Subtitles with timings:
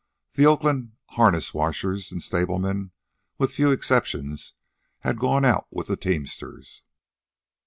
[0.33, 2.89] The Oakland harness washers and stablemen,
[3.37, 4.53] with few exceptions,
[5.01, 6.81] had gone out with the teamsters.